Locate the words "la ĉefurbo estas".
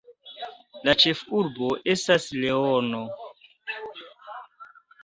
0.87-2.27